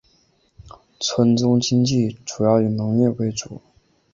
[0.99, 3.61] 村中经济主要以农业为主。